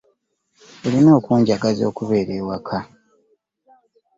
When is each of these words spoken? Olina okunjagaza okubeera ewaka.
Olina 0.85 1.11
okunjagaza 1.19 1.83
okubeera 1.91 2.31
ewaka. 2.39 2.77